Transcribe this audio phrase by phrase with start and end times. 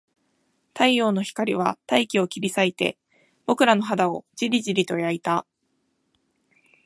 [0.73, 2.97] 太陽の光は大気を切り裂いて、
[3.45, 5.45] 僕らの肌をじりじりと焼いた